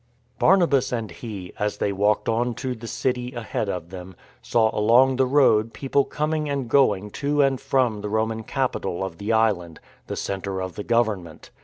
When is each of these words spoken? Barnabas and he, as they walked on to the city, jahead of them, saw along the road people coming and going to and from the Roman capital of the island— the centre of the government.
Barnabas 0.39 0.91
and 0.91 1.11
he, 1.11 1.53
as 1.59 1.77
they 1.77 1.91
walked 1.93 2.27
on 2.27 2.55
to 2.55 2.73
the 2.73 2.87
city, 2.87 3.29
jahead 3.33 3.69
of 3.69 3.91
them, 3.91 4.15
saw 4.41 4.75
along 4.75 5.17
the 5.17 5.27
road 5.27 5.73
people 5.73 6.05
coming 6.05 6.49
and 6.49 6.67
going 6.67 7.11
to 7.11 7.43
and 7.43 7.61
from 7.61 8.01
the 8.01 8.09
Roman 8.09 8.41
capital 8.41 9.03
of 9.03 9.19
the 9.19 9.31
island— 9.31 9.79
the 10.07 10.15
centre 10.15 10.59
of 10.59 10.73
the 10.73 10.83
government. 10.83 11.51